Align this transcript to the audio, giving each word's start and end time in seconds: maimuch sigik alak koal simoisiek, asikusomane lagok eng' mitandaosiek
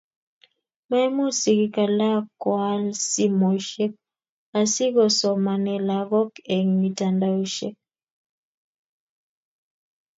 maimuch 0.89 1.35
sigik 1.41 1.75
alak 1.85 2.23
koal 2.41 2.83
simoisiek, 3.09 3.93
asikusomane 4.59 5.75
lagok 5.89 6.31
eng' 6.55 6.75
mitandaosiek 6.81 7.75